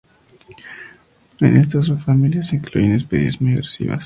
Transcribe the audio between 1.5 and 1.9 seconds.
esta